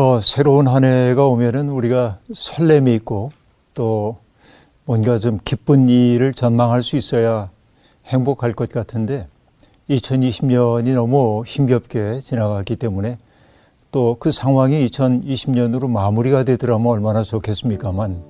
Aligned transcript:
어, 0.00 0.20
새로운 0.20 0.68
한 0.68 0.84
해가 0.84 1.26
오면은 1.26 1.70
우리가 1.70 2.20
설렘이 2.32 2.94
있고 2.94 3.32
또 3.74 4.18
뭔가 4.84 5.18
좀 5.18 5.40
기쁜 5.44 5.88
일을 5.88 6.34
전망할 6.34 6.84
수 6.84 6.94
있어야 6.94 7.50
행복할 8.06 8.52
것 8.52 8.70
같은데 8.70 9.26
2020년이 9.90 10.94
너무 10.94 11.42
힘겹게 11.44 12.20
지나갔기 12.20 12.76
때문에 12.76 13.18
또 13.90 14.16
그 14.20 14.30
상황이 14.30 14.86
2020년으로 14.86 15.90
마무리가 15.90 16.44
되더라면 16.44 16.86
얼마나 16.86 17.24
좋겠습니까만 17.24 18.22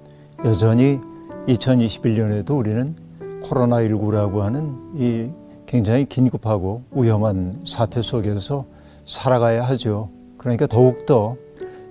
여전히 0.46 1.00
2021년에도 1.48 2.56
우리는 2.56 2.96
코로나19라고 3.42 4.38
하는 4.38 4.74
이 4.96 5.28
굉장히 5.66 6.06
긴급하고 6.06 6.84
위험한 6.92 7.60
사태 7.66 8.00
속에서 8.00 8.64
살아가야 9.04 9.64
하죠. 9.64 10.08
그러니까 10.38 10.66
더욱더 10.66 11.36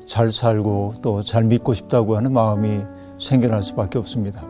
잘 0.08 0.32
살고 0.32 0.96
또 1.02 1.22
잘 1.22 1.44
믿고 1.44 1.74
싶다고 1.74 2.18
하는 2.18 2.32
마음이 2.32 2.82
생겨날 3.20 3.62
수밖에 3.62 4.00
없습니다. 4.00 4.44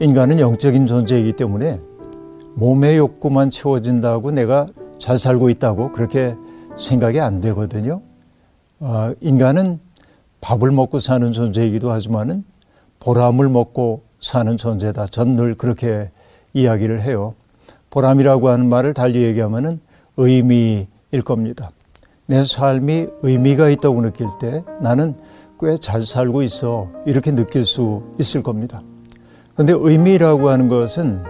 인간은 0.00 0.40
영적인 0.40 0.86
존재이기 0.86 1.32
때문에 1.34 1.80
몸의 2.54 2.96
욕구만 2.96 3.50
채워진다고 3.50 4.30
내가 4.30 4.66
잘 4.98 5.18
살고 5.18 5.50
있다고 5.50 5.92
그렇게 5.92 6.34
생각이 6.76 7.20
안 7.20 7.40
되거든요. 7.40 8.00
어, 8.80 9.12
인간은 9.20 9.80
밥을 10.40 10.70
먹고 10.70 11.00
사는 11.00 11.32
존재이기도 11.32 11.90
하지만은 11.90 12.44
보람을 13.00 13.48
먹고 13.48 14.02
사는 14.20 14.56
존재다. 14.56 15.06
전 15.06 15.34
늘 15.34 15.54
그렇게 15.56 16.10
이야기를 16.54 17.02
해요. 17.02 17.34
보람이라고 17.90 18.48
하는 18.48 18.68
말을 18.68 18.94
달리 18.94 19.22
얘기하면은 19.22 19.80
의미일 20.16 20.86
겁니다. 21.24 21.70
내 22.30 22.44
삶이 22.44 23.06
의미가 23.22 23.70
있다고 23.70 24.02
느낄 24.02 24.26
때 24.38 24.62
나는 24.82 25.14
꽤 25.58 25.78
잘 25.80 26.04
살고 26.04 26.42
있어. 26.42 26.88
이렇게 27.06 27.34
느낄 27.34 27.64
수 27.64 28.02
있을 28.20 28.42
겁니다. 28.42 28.82
그런데 29.54 29.72
의미라고 29.74 30.50
하는 30.50 30.68
것은 30.68 31.24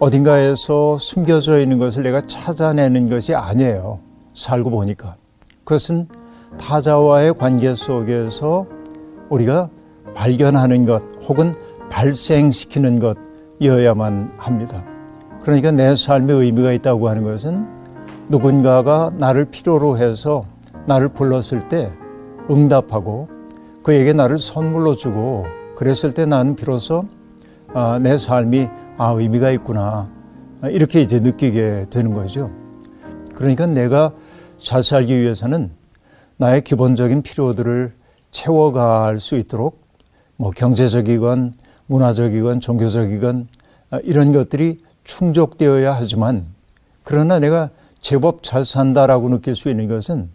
어딘가에서 0.00 0.98
숨겨져 0.98 1.60
있는 1.60 1.78
것을 1.78 2.02
내가 2.02 2.20
찾아내는 2.20 3.08
것이 3.08 3.36
아니에요. 3.36 4.00
살고 4.34 4.70
보니까. 4.70 5.14
그것은 5.62 6.08
타자와의 6.58 7.34
관계 7.34 7.72
속에서 7.74 8.66
우리가 9.30 9.70
발견하는 10.14 10.84
것 10.84 11.02
혹은 11.28 11.54
발생시키는 11.88 13.00
것이어야만 13.60 14.32
합니다. 14.36 14.84
그러니까 15.40 15.70
내 15.70 15.94
삶에 15.94 16.32
의미가 16.32 16.72
있다고 16.72 17.08
하는 17.08 17.22
것은 17.22 17.81
누군가가 18.32 19.12
나를 19.18 19.44
필요로 19.44 19.98
해서 19.98 20.46
나를 20.86 21.10
불렀을 21.10 21.68
때 21.68 21.92
응답하고 22.50 23.28
그에게 23.82 24.14
나를 24.14 24.38
선물로 24.38 24.96
주고 24.96 25.44
그랬을 25.76 26.14
때 26.14 26.24
나는 26.24 26.56
비로소 26.56 27.04
아, 27.74 27.98
내 28.02 28.16
삶이 28.16 28.70
아, 28.96 29.10
의미가 29.10 29.50
있구나. 29.50 30.10
이렇게 30.64 31.02
이제 31.02 31.20
느끼게 31.20 31.86
되는 31.90 32.14
거죠. 32.14 32.50
그러니까 33.34 33.66
내가 33.66 34.12
잘 34.56 34.82
살기 34.82 35.20
위해서는 35.20 35.70
나의 36.38 36.62
기본적인 36.62 37.22
필요들을 37.22 37.92
채워갈 38.30 39.18
수 39.18 39.36
있도록 39.36 39.82
뭐 40.36 40.50
경제적이건 40.50 41.52
문화적이건 41.86 42.60
종교적이건 42.60 43.48
아, 43.90 43.98
이런 44.02 44.32
것들이 44.32 44.80
충족되어야 45.04 45.92
하지만 45.92 46.46
그러나 47.02 47.38
내가 47.38 47.68
제법 48.02 48.42
잘 48.42 48.66
산다라고 48.66 49.30
느낄 49.30 49.56
수 49.56 49.70
있는 49.70 49.88
것은 49.88 50.28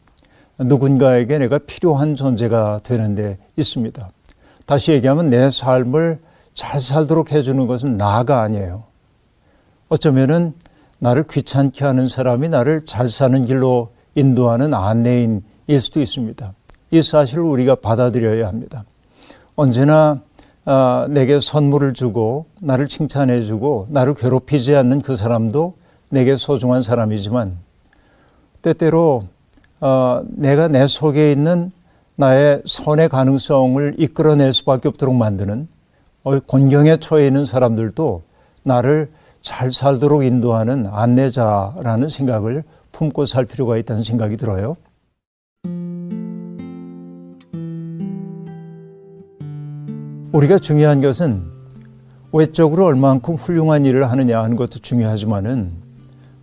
누군가에게 0.58 1.38
내가 1.38 1.60
필요한 1.60 2.16
존재가 2.16 2.80
되는데 2.82 3.38
있습니다. 3.58 4.10
다시 4.66 4.92
얘기하면 4.94 5.30
내 5.30 5.52
삶을 5.52 6.20
잘 6.56 6.82
살도록 6.82 7.32
해주는 7.32 7.68
것은 7.68 7.98
나가 7.98 8.42
아니에요. 8.42 8.86
어쩌면은 9.90 10.54
나를 11.00 11.26
귀찮게 11.30 11.86
하는 11.86 12.08
사람이 12.08 12.50
나를 12.50 12.86
잘 12.86 13.10
사는 13.10 13.46
길로 13.46 13.92
인도하는 14.16 14.74
안내인일 14.74 15.80
수도 15.80 16.02
있습니다. 16.02 16.54
이 16.90 17.02
사실을 17.02 17.44
우리가 17.44 17.76
받아들여야 17.76 18.48
합니다. 18.48 18.84
언제나 19.56 20.22
아, 20.66 21.08
내게 21.10 21.40
선물을 21.40 21.94
주고 21.94 22.48
나를 22.62 22.88
칭찬해 22.88 23.42
주고 23.44 23.88
나를 23.90 24.16
괴롭히지 24.16 24.76
않는 24.76 25.02
그 25.02 25.16
사람도 25.16 25.77
내게 26.10 26.36
소중한 26.36 26.82
사람이지만 26.82 27.58
때때로 28.62 29.24
어, 29.80 30.24
내가 30.30 30.68
내 30.68 30.88
속에 30.88 31.32
있는 31.32 31.72
나의 32.16 32.64
선의 32.66 33.10
가능성을 33.10 33.96
이끌어낼 33.98 34.52
수밖에 34.54 34.88
없도록 34.88 35.16
만드는 35.16 35.68
어, 36.24 36.40
곤경에 36.40 36.98
처해 36.98 37.28
있는 37.28 37.46
사람들도 37.46 38.24
나를 38.64 39.12
잘 39.42 39.72
살도록 39.72 40.24
인도하는 40.24 40.88
안내자라는 40.88 42.10
생각을 42.10 42.64
품고 42.92 43.26
살 43.26 43.46
필요가 43.46 43.78
있다는 43.78 44.04
생각이 44.04 44.36
들어요. 44.36 44.76
우리가 50.34 50.60
중요한 50.60 51.02
것은 51.02 51.44
외적으로 52.34 52.86
얼만큼 52.86 53.36
훌륭한 53.36 53.86
일을 53.86 54.10
하느냐 54.12 54.42
하는 54.42 54.58
것도 54.58 54.80
중요하지만은 54.80 55.72
아, 55.72 55.87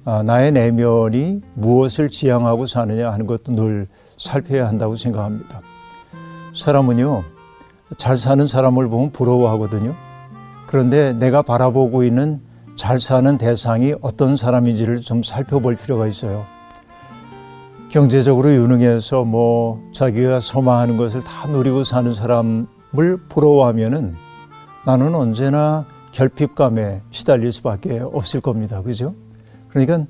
나의 0.05 0.53
내면이 0.53 1.41
무엇을 1.55 2.11
지향하고 2.11 2.67
사느냐 2.67 3.11
하는 3.11 3.27
것도 3.27 3.53
늘 3.53 3.89
살펴야 4.19 4.69
한다고 4.69 4.97
생각합니다. 4.97 5.61
사람은요, 6.55 7.25
잘 7.97 8.17
사는 8.17 8.47
사람을 8.47 8.89
보면 8.89 9.13
부러워하거든요. 9.13 9.95
그런데 10.67 11.13
내가 11.13 11.43
바라보고 11.43 12.05
있는 12.05 12.41
잘 12.77 13.01
사는 13.01 13.39
대상이 13.39 13.95
어떤 14.01 14.37
사람인지를 14.37 15.01
좀 15.01 15.23
살펴볼 15.23 15.77
필요가 15.77 16.07
있어요. 16.07 16.45
경제적으로 17.89 18.53
유능해서 18.53 19.25
뭐 19.25 19.81
자기가 19.95 20.41
소망하는 20.41 20.97
것을 20.97 21.23
다 21.23 21.47
누리고 21.49 21.85
사는 21.85 22.13
사람을 22.13 22.67
부러워하면은 23.29 24.15
나는 24.85 25.15
언제나 25.15 25.85
결핍감에 26.11 27.03
시달릴 27.11 27.53
수밖에 27.53 28.01
없을 28.01 28.41
겁니다. 28.41 28.83
그죠? 28.83 29.15
그러니까 29.75 30.07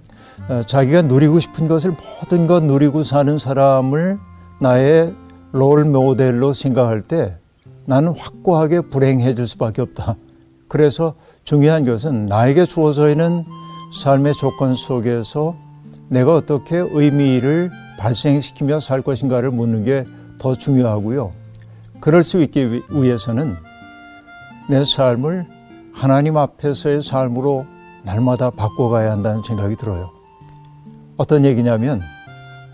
어, 0.49 0.63
자기가 0.63 1.03
누리고 1.03 1.41
싶은 1.41 1.67
것을 1.67 1.91
모든 2.21 2.47
것 2.47 2.63
누리고 2.63 3.03
사는 3.03 3.37
사람을 3.37 4.19
나의 4.61 5.13
롤 5.51 5.85
모델로 5.85 6.53
생각할 6.53 7.03
때 7.03 7.37
나는 7.87 8.15
확고하게 8.17 8.83
불행해질 8.83 9.49
수밖에 9.49 9.83
없다. 9.83 10.15
그래서 10.69 11.15
중요한 11.43 11.85
것은 11.85 12.27
나에게 12.27 12.67
주어져 12.67 13.11
있는 13.11 13.45
삶의 14.01 14.35
조건 14.35 14.77
속에서 14.77 15.57
내가 16.09 16.37
어떻게 16.37 16.77
의미를 16.77 17.73
발생시키며 17.99 18.79
살 18.79 19.03
것인가를 19.03 19.51
묻는 19.51 19.85
게 19.85 20.07
더 20.45 20.55
중요하고요. 20.55 21.33
그럴 22.01 22.23
수 22.23 22.43
있기 22.43 22.83
위해서는 22.91 23.55
내 24.69 24.85
삶을 24.85 25.47
하나님 25.93 26.37
앞에서의 26.37 27.01
삶으로 27.01 27.65
날마다 28.05 28.51
바꿔가야 28.51 29.11
한다는 29.11 29.43
생각이 29.43 29.77
들어요. 29.77 30.11
어떤 31.17 31.45
얘기냐면 31.45 32.01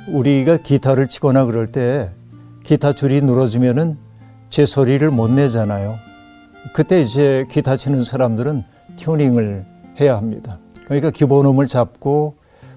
우리가 0.09 0.59
기타를 0.59 1.09
치거나 1.09 1.45
그럴 1.45 1.71
때 1.71 2.11
기타 2.65 2.93
줄이 2.93 3.21
늘어지면은 3.21 3.97
제 4.49 4.67
소리를 4.67 5.09
못 5.11 5.31
내잖아요. 5.31 5.97
그때 6.75 7.01
이제 7.01 7.47
기타 7.51 7.77
치는 7.77 8.05
사람들은 8.05 8.65
튜닝을 8.97 9.65
해야 10.01 10.17
합니다. 10.17 10.59
그러니까 10.85 11.11
기본음을 11.11 11.67
잡고 11.69 12.35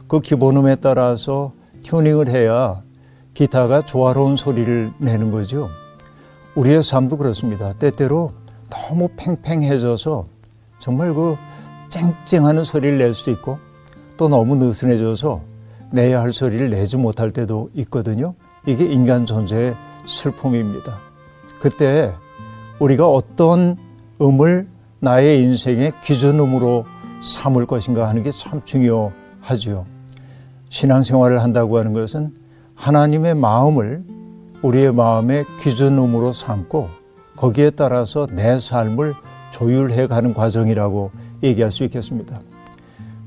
그 0.07 0.19
기본음에 0.19 0.75
따라서 0.75 1.53
튜닝을 1.83 2.27
해야 2.27 2.81
기타가 3.33 3.81
조화로운 3.81 4.35
소리를 4.35 4.91
내는 4.99 5.31
거죠. 5.31 5.69
우리의 6.55 6.83
삶도 6.83 7.17
그렇습니다. 7.17 7.73
때때로 7.73 8.33
너무 8.69 9.09
팽팽해져서 9.17 10.27
정말 10.79 11.13
그 11.13 11.35
쨍쨍하는 11.93 12.63
소리를 12.63 12.97
낼 12.97 13.13
수도 13.13 13.29
있고 13.31 13.59
또 14.17 14.27
너무 14.27 14.55
느슨해져서 14.55 15.41
내야 15.91 16.21
할 16.21 16.33
소리를 16.33 16.71
내지 16.71 16.97
못할 16.97 17.29
때도 17.29 17.69
있거든요. 17.75 18.33
이게 18.65 18.85
인간 18.85 19.27
존재의 19.27 19.75
슬픔입니다. 20.05 20.97
그때 21.61 22.11
우리가 22.79 23.07
어떤 23.07 23.77
음을 24.19 24.67
나의 25.01 25.43
인생의 25.43 25.93
기준음으로 26.01 26.83
삼을 27.21 27.67
것인가 27.67 28.07
하는 28.09 28.23
게 28.23 28.31
참 28.31 28.61
중요하지요. 28.65 29.85
신앙생활을 30.69 31.43
한다고 31.43 31.77
하는 31.77 31.93
것은 31.93 32.33
하나님의 32.73 33.35
마음을 33.35 34.03
우리의 34.63 34.93
마음의 34.93 35.45
기준음으로 35.61 36.31
삼고 36.31 36.89
거기에 37.37 37.69
따라서 37.71 38.27
내 38.31 38.59
삶을 38.59 39.13
조율해 39.51 40.07
가는 40.07 40.33
과정이라고 40.33 41.11
얘기할 41.43 41.69
수 41.69 41.83
있겠습니다. 41.83 42.41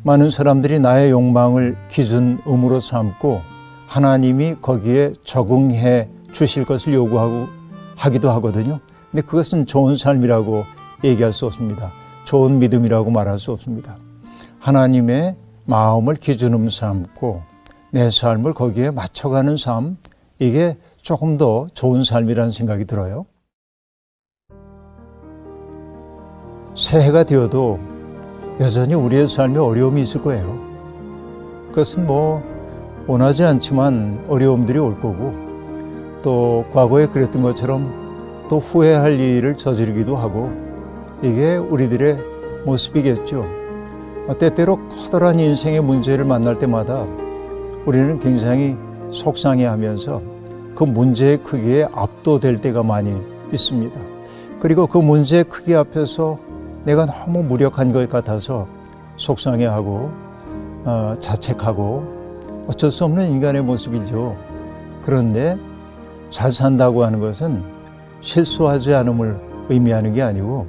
많은 0.03 0.31
사람들이 0.31 0.79
나의 0.79 1.11
욕망을 1.11 1.77
기준음으로 1.89 2.81
삼고 2.81 3.41
하나님이 3.87 4.57
거기에 4.61 5.13
적응해 5.25 6.09
주실 6.33 6.65
것을 6.65 6.95
요구하고 6.95 7.47
하기도 7.97 8.31
하거든요. 8.33 8.81
근데 9.11 9.23
그것은 9.27 9.67
좋은 9.67 9.97
삶이라고 9.97 10.65
얘기할 11.05 11.33
수 11.33 11.47
없습니다. 11.47 11.91
좋은 12.25 12.59
믿음이라고 12.59 13.11
말할 13.11 13.39
수 13.39 13.53
없습니다. 13.53 13.97
하나님의 14.59 15.37
마음을 15.65 16.15
기준으로 16.15 16.71
삼고 16.71 17.43
내 17.91 18.11
삶을 18.11 18.53
거기에 18.53 18.91
맞춰가는 18.91 19.57
삶, 19.57 19.97
이게 20.39 20.77
조금 21.01 21.39
더 21.39 21.69
좋은 21.73 22.03
삶이라는 22.03 22.51
생각이 22.51 22.85
들어요. 22.85 23.27
새해가 26.77 27.25
되어도 27.25 27.79
여전히 28.59 28.95
우리의 28.95 29.29
삶에 29.29 29.59
어려움이 29.59 30.01
있을 30.01 30.23
거예요. 30.23 30.59
그것은 31.71 32.07
뭐 32.07 32.43
원하지 33.07 33.45
않지만 33.45 34.25
어려움들이 34.29 34.79
올 34.79 34.99
거고 34.99 35.35
또 36.23 36.65
과거에 36.73 37.07
그랬던 37.07 37.43
것처럼 37.43 38.47
또 38.49 38.59
후회할 38.59 39.21
일을 39.21 39.57
저지르기도 39.57 40.17
하고 40.17 40.51
이게 41.23 41.57
우리들의 41.57 42.19
모습이겠죠. 42.65 43.45
때때로 44.39 44.79
커다란 44.89 45.39
인생의 45.39 45.83
문제를 45.83 46.25
만날 46.25 46.59
때마다 46.59 47.07
우리는 47.85 48.19
굉장히 48.19 48.77
속상해 49.11 49.67
하면서 49.67 50.23
그 50.75 50.85
문제의 50.85 51.43
크기에 51.43 51.89
압도될 51.93 52.61
때가 52.61 52.83
많이 52.83 53.15
있습니다. 53.53 54.01
그리고 54.61 54.87
그 54.87 54.99
문제의 54.99 55.45
크기 55.45 55.75
앞에서 55.75 56.39
내가 56.87 57.05
너무 57.05 57.43
무력한 57.43 57.91
것 57.91 58.09
같아서 58.09 58.69
속상해하고 59.17 60.11
어, 60.85 61.15
자책하고 61.19 62.05
어쩔 62.69 62.93
수 62.93 63.05
없는 63.05 63.27
인간의 63.27 63.63
모습이죠. 63.63 64.37
그런데 65.03 65.57
잘 66.31 66.53
산다고 66.53 67.05
하는 67.05 67.19
것은 67.19 67.65
실수하지 68.21 68.95
않음을 68.95 69.67
의미하는 69.69 70.15
게 70.15 70.23
아니고 70.23 70.69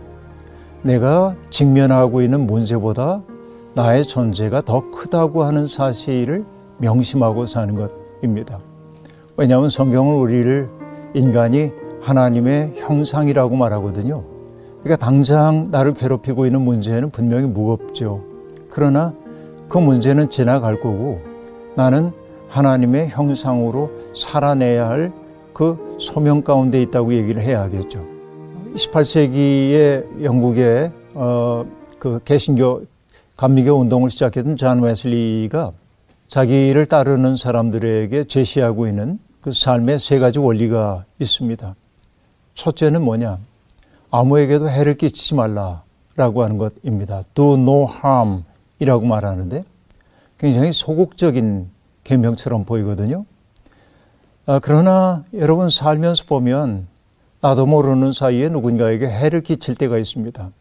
내가 0.81 1.35
직면하고 1.51 2.23
있는 2.23 2.47
문제보다 2.47 3.21
나의 3.75 4.03
존재가 4.03 4.61
더 4.61 4.89
크다고 4.89 5.43
하는 5.43 5.67
사실을 5.67 6.45
명심하고 6.79 7.45
사는 7.45 7.75
것입니다. 7.75 8.57
왜냐하면 9.35 9.69
성경은 9.69 10.15
우리를 10.15 10.67
인간이 11.13 11.71
하나님의 12.01 12.73
형상이라고 12.77 13.55
말하거든요. 13.55 14.36
그러니까 14.87 15.05
당장 15.05 15.67
나를 15.69 15.93
괴롭히고 15.93 16.45
있는 16.45 16.61
문제는 16.61 17.09
분명히 17.09 17.47
무겁죠. 17.47 18.23
그러나 18.69 19.13
그 19.67 19.77
문제는 19.77 20.29
지나갈 20.29 20.79
거고 20.79 21.21
나는 21.75 22.11
하나님의 22.49 23.09
형상으로 23.09 23.91
살아내야 24.13 24.89
할 24.89 25.27
그 25.57 25.97
소명 25.99 26.43
가운데 26.43 26.79
있다고 26.83 27.15
얘기를 27.15 27.41
해야겠죠. 27.41 28.05
18세기에 28.75 30.23
영국의 30.23 30.91
어, 31.15 31.65
그 31.97 32.19
개신교 32.23 32.83
감리교 33.35 33.73
운동을 33.73 34.11
시작했던 34.11 34.55
잔 34.55 34.81
웨슬리가 34.81 35.71
자기를 36.27 36.85
따르는 36.85 37.37
사람들에게 37.37 38.25
제시하고 38.25 38.85
있는 38.85 39.17
그 39.41 39.51
삶의 39.51 39.97
세 39.97 40.19
가지 40.19 40.37
원리가 40.37 41.05
있습니다. 41.17 41.73
첫째는 42.53 43.01
뭐냐? 43.01 43.39
아무에게도 44.11 44.69
해를 44.69 44.95
끼치지 44.95 45.35
말라라고 45.35 46.43
하는 46.43 46.57
것입니다. 46.57 47.23
Do 47.33 47.53
no 47.55 47.87
harm 47.89 48.43
이라고 48.79 49.05
말하는데 49.05 49.63
굉장히 50.37 50.71
소극적인 50.71 51.69
계명처럼 52.03 52.63
보이거든요. 52.65 53.25
아, 54.45 54.59
그러나 54.61 55.25
여러분 55.33 55.69
살면서 55.69 56.23
보면 56.25 56.87
나도 57.41 57.65
모르는 57.65 58.13
사이에 58.13 58.49
누군가에게 58.49 59.07
해를 59.07 59.41
끼칠 59.41 59.75
때가 59.75 59.97
있습니다. 59.97 60.51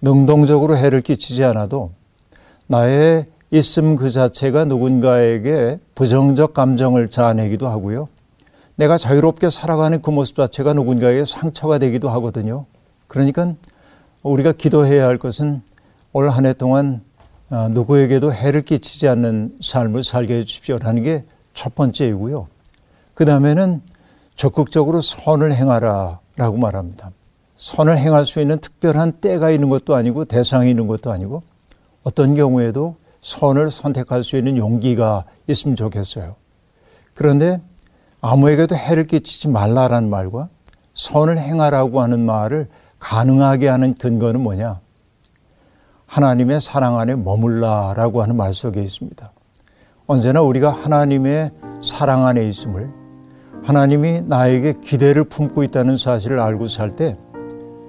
능동적으로 0.00 0.76
해를 0.76 1.00
끼치지 1.00 1.44
않아도 1.44 1.90
나의 2.66 3.26
있음 3.50 3.96
그 3.96 4.10
자체가 4.10 4.64
누군가에게 4.64 5.78
부정적 5.94 6.54
감정을 6.54 7.10
자아내기도 7.10 7.68
하고요. 7.68 8.08
내가 8.76 8.98
자유롭게 8.98 9.50
살아가는 9.50 10.00
그 10.02 10.10
모습 10.10 10.36
자체가 10.36 10.74
누군가에게 10.74 11.24
상처가 11.24 11.78
되기도 11.78 12.08
하거든요. 12.10 12.66
그러니까 13.06 13.54
우리가 14.22 14.52
기도해야 14.52 15.06
할 15.06 15.18
것은 15.18 15.62
올 16.12 16.28
한 16.30 16.46
해 16.46 16.52
동안 16.52 17.02
어, 17.50 17.68
누구에게도 17.68 18.32
해를 18.32 18.62
끼치지 18.62 19.06
않는 19.08 19.58
삶을 19.62 20.02
살게 20.02 20.34
해 20.38 20.44
주십시오라는 20.44 21.02
게 21.02 21.24
첫 21.56 21.74
번째이고요. 21.74 22.46
그 23.14 23.24
다음에는 23.24 23.80
적극적으로 24.36 25.00
선을 25.00 25.54
행하라 25.54 26.20
라고 26.36 26.58
말합니다. 26.58 27.10
선을 27.56 27.96
행할 27.96 28.26
수 28.26 28.40
있는 28.40 28.58
특별한 28.58 29.12
때가 29.22 29.50
있는 29.50 29.70
것도 29.70 29.94
아니고 29.96 30.26
대상이 30.26 30.68
있는 30.70 30.86
것도 30.86 31.10
아니고 31.10 31.42
어떤 32.04 32.34
경우에도 32.34 32.96
선을 33.22 33.70
선택할 33.70 34.22
수 34.22 34.36
있는 34.36 34.58
용기가 34.58 35.24
있으면 35.48 35.74
좋겠어요. 35.76 36.36
그런데 37.14 37.60
아무에게도 38.20 38.76
해를 38.76 39.06
끼치지 39.06 39.48
말라라는 39.48 40.10
말과 40.10 40.50
선을 40.92 41.38
행하라고 41.38 42.02
하는 42.02 42.20
말을 42.20 42.68
가능하게 43.06 43.68
하는 43.68 43.94
근거는 43.94 44.40
뭐냐? 44.40 44.80
하나님의 46.06 46.60
사랑 46.60 46.98
안에 46.98 47.14
머물라라고 47.14 48.20
하는 48.20 48.36
말 48.36 48.52
속에 48.52 48.82
있습니다. 48.82 49.32
언제나 50.08 50.42
우리가 50.42 50.70
하나님의 50.70 51.52
사랑 51.84 52.26
안에 52.26 52.48
있음을 52.48 52.90
하나님이 53.62 54.22
나에게 54.22 54.74
기대를 54.80 55.24
품고 55.24 55.62
있다는 55.62 55.96
사실을 55.96 56.40
알고 56.40 56.66
살 56.66 56.96
때 56.96 57.16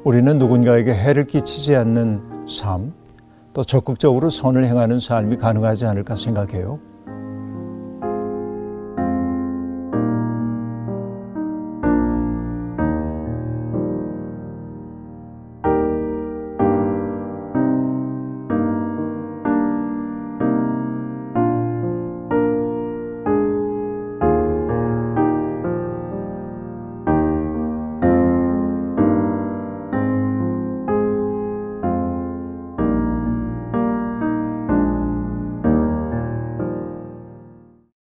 우리는 0.03 0.37
누군가에게 0.37 0.93
해를 0.93 1.25
끼치지 1.25 1.75
않는 1.75 2.45
삶, 2.47 2.93
또 3.53 3.63
적극적으로 3.63 4.29
선을 4.29 4.65
행하는 4.65 4.99
삶이 4.99 5.37
가능하지 5.37 5.87
않을까 5.87 6.13
생각해요. 6.13 6.79